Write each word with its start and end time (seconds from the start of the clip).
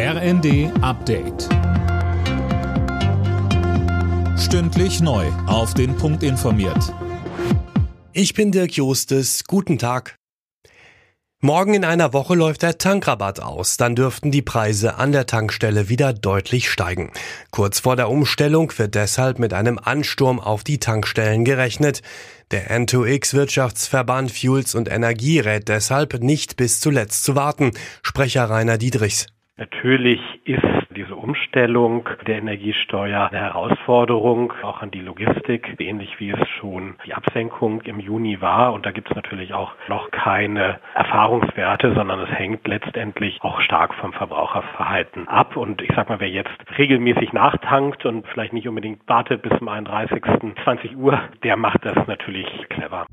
RND 0.00 0.70
Update. 0.80 1.48
Stündlich 4.38 5.00
neu. 5.00 5.26
Auf 5.48 5.74
den 5.74 5.96
Punkt 5.96 6.22
informiert. 6.22 6.94
Ich 8.12 8.32
bin 8.32 8.52
Dirk 8.52 8.74
Jostes. 8.74 9.42
Guten 9.42 9.76
Tag. 9.76 10.14
Morgen 11.40 11.74
in 11.74 11.84
einer 11.84 12.12
Woche 12.12 12.36
läuft 12.36 12.62
der 12.62 12.78
Tankrabatt 12.78 13.40
aus. 13.40 13.76
Dann 13.76 13.96
dürften 13.96 14.30
die 14.30 14.40
Preise 14.40 14.94
an 14.94 15.10
der 15.10 15.26
Tankstelle 15.26 15.88
wieder 15.88 16.12
deutlich 16.12 16.70
steigen. 16.70 17.10
Kurz 17.50 17.80
vor 17.80 17.96
der 17.96 18.08
Umstellung 18.08 18.72
wird 18.78 18.94
deshalb 18.94 19.40
mit 19.40 19.52
einem 19.52 19.80
Ansturm 19.82 20.38
auf 20.38 20.62
die 20.62 20.78
Tankstellen 20.78 21.44
gerechnet. 21.44 22.02
Der 22.52 22.70
N2X-Wirtschaftsverband 22.70 24.30
Fuels 24.30 24.76
und 24.76 24.88
Energie 24.88 25.40
rät 25.40 25.66
deshalb 25.66 26.22
nicht 26.22 26.56
bis 26.56 26.78
zuletzt 26.78 27.24
zu 27.24 27.34
warten. 27.34 27.72
Sprecher 28.04 28.48
Rainer 28.48 28.78
Diedrichs. 28.78 29.26
Natürlich 29.58 30.20
ist 30.44 30.62
diese 30.90 31.16
Umstellung 31.16 32.08
der 32.28 32.38
Energiesteuer 32.38 33.28
eine 33.28 33.40
Herausforderung, 33.40 34.52
auch 34.62 34.82
an 34.82 34.92
die 34.92 35.00
Logistik, 35.00 35.74
ähnlich 35.80 36.20
wie 36.20 36.30
es 36.30 36.48
schon 36.60 36.94
die 37.04 37.12
Absenkung 37.12 37.82
im 37.82 37.98
Juni 37.98 38.40
war. 38.40 38.72
Und 38.72 38.86
da 38.86 38.92
gibt 38.92 39.10
es 39.10 39.16
natürlich 39.16 39.54
auch 39.54 39.72
noch 39.88 40.12
keine 40.12 40.78
Erfahrungswerte, 40.94 41.92
sondern 41.92 42.20
es 42.20 42.30
hängt 42.30 42.68
letztendlich 42.68 43.42
auch 43.42 43.60
stark 43.60 43.94
vom 43.94 44.12
Verbraucherverhalten 44.12 45.26
ab. 45.26 45.56
Und 45.56 45.82
ich 45.82 45.90
sag 45.96 46.08
mal, 46.08 46.20
wer 46.20 46.30
jetzt 46.30 46.54
regelmäßig 46.78 47.32
nachtankt 47.32 48.06
und 48.06 48.28
vielleicht 48.28 48.52
nicht 48.52 48.68
unbedingt 48.68 49.08
wartet 49.08 49.42
bis 49.42 49.58
zum 49.58 49.66
31. 49.66 50.22
20 50.62 50.96
Uhr, 50.96 51.20
der 51.42 51.56
macht 51.56 51.84
das 51.84 52.06
natürlich 52.06 52.46
clever. 52.68 53.06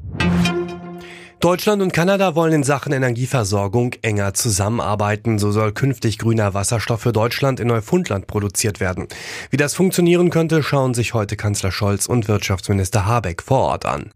Deutschland 1.45 1.83
und 1.83 1.93
Kanada 1.93 2.33
wollen 2.33 2.53
in 2.53 2.63
Sachen 2.63 2.91
Energieversorgung 2.91 3.93
enger 4.01 4.33
zusammenarbeiten. 4.33 5.37
So 5.37 5.51
soll 5.51 5.73
künftig 5.73 6.17
grüner 6.17 6.55
Wasserstoff 6.55 7.01
für 7.01 7.13
Deutschland 7.13 7.59
in 7.59 7.67
Neufundland 7.67 8.25
produziert 8.25 8.79
werden. 8.79 9.07
Wie 9.51 9.57
das 9.57 9.75
funktionieren 9.75 10.31
könnte, 10.31 10.63
schauen 10.63 10.95
sich 10.95 11.13
heute 11.13 11.37
Kanzler 11.37 11.71
Scholz 11.71 12.07
und 12.07 12.27
Wirtschaftsminister 12.27 13.05
Habeck 13.05 13.43
vor 13.43 13.59
Ort 13.59 13.85
an. 13.85 14.09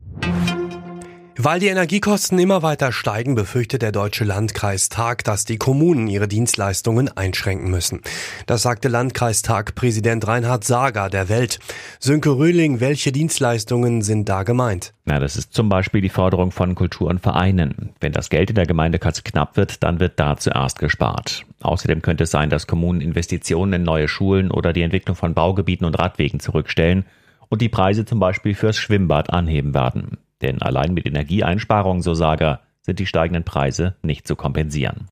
Weil 1.42 1.62
die 1.62 1.68
Energiekosten 1.68 2.38
immer 2.38 2.64
weiter 2.64 2.92
steigen, 2.92 3.34
befürchtet 3.34 3.82
der 3.82 3.94
Deutsche 3.94 4.26
Landkreistag, 4.26 5.24
dass 5.24 5.46
die 5.46 5.56
Kommunen 5.56 6.08
ihre 6.08 6.28
Dienstleistungen 6.28 7.08
einschränken 7.08 7.72
müssen. 7.72 8.02
Das 8.46 8.64
sagte 8.64 8.90
Landkreistag-Präsident 8.90 10.28
Reinhard 10.28 10.66
Sager 10.66 11.10
der 11.10 11.30
Welt. 11.30 11.60
Sönke 11.98 12.32
Röhling, 12.32 12.82
welche 12.82 13.14
Dienstleistungen 13.14 14.02
sind 14.02 14.28
da 14.28 14.44
gemeint? 14.44 14.94
Na, 15.06 15.22
das 15.22 15.38
ist 15.38 15.54
zum 15.54 15.70
Beispiel 15.70 16.02
die 16.02 16.10
Forderung 16.10 16.52
von 16.52 16.76
Kultur 16.76 17.08
und 17.08 17.22
Vereinen. 17.22 17.92
Wenn 18.02 18.12
das 18.12 18.30
Geld 18.30 18.50
in 18.50 18.58
der 18.58 18.66
Gemeindekasse 18.66 19.24
knapp 19.24 19.56
wird, 19.56 19.82
dann 19.82 20.02
wird 20.02 20.20
da 20.20 20.36
zuerst 20.36 20.78
gespart. 20.78 21.46
Außerdem 21.62 22.02
könnte 22.02 22.26
es 22.26 22.32
sein, 22.32 22.50
dass 22.50 22.68
Kommunen 22.68 23.00
Investitionen 23.00 23.72
in 23.72 23.84
neue 23.84 24.10
Schulen 24.10 24.52
oder 24.52 24.74
die 24.74 24.82
Entwicklung 24.82 25.16
von 25.16 25.36
Baugebieten 25.36 25.86
und 25.86 25.98
Radwegen 25.98 26.42
zurückstellen 26.42 27.06
und 27.48 27.62
die 27.62 27.70
Preise 27.70 28.04
zum 28.04 28.20
Beispiel 28.20 28.56
fürs 28.56 28.76
Schwimmbad 28.76 29.30
anheben 29.30 29.74
werden. 29.74 30.18
Denn 30.42 30.62
allein 30.62 30.94
mit 30.94 31.06
Energieeinsparungen, 31.06 32.02
so 32.02 32.14
Sager, 32.14 32.62
sind 32.82 33.00
die 33.00 33.06
steigenden 33.06 33.44
Preise 33.44 33.96
nicht 34.02 34.28
zu 34.28 34.36
kompensieren. 34.36 35.08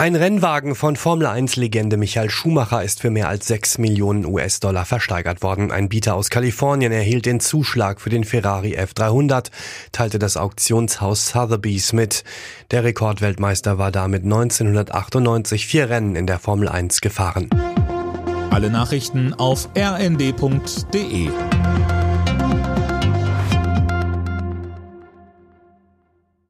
Ein 0.00 0.14
Rennwagen 0.14 0.76
von 0.76 0.94
Formel-1-Legende 0.94 1.96
Michael 1.96 2.30
Schumacher 2.30 2.84
ist 2.84 3.00
für 3.00 3.10
mehr 3.10 3.28
als 3.28 3.48
6 3.48 3.78
Millionen 3.78 4.26
US-Dollar 4.26 4.84
versteigert 4.84 5.42
worden. 5.42 5.72
Ein 5.72 5.88
Bieter 5.88 6.14
aus 6.14 6.30
Kalifornien 6.30 6.92
erhielt 6.92 7.26
den 7.26 7.40
Zuschlag 7.40 8.00
für 8.00 8.08
den 8.08 8.22
Ferrari 8.22 8.78
F300, 8.78 9.50
teilte 9.90 10.20
das 10.20 10.36
Auktionshaus 10.36 11.30
Sotheby's 11.30 11.92
mit. 11.92 12.22
Der 12.70 12.84
Rekordweltmeister 12.84 13.78
war 13.78 13.90
damit 13.90 14.22
1998 14.22 15.66
vier 15.66 15.90
Rennen 15.90 16.14
in 16.14 16.28
der 16.28 16.38
Formel 16.38 16.68
1 16.68 17.00
gefahren. 17.00 17.50
Alle 18.50 18.70
Nachrichten 18.70 19.34
auf 19.34 19.68
rnd.de 19.76 21.28